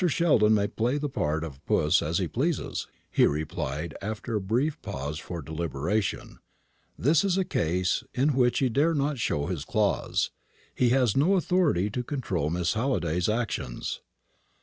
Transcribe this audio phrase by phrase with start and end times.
[0.07, 4.81] Sheldon may play the part of puss as he pleases," he replied after a brief
[4.81, 6.39] pause for deliberation;
[6.97, 10.31] "this is a case in which he dare not show his claws.
[10.73, 14.01] He has no authority to control Miss Halliday's actions."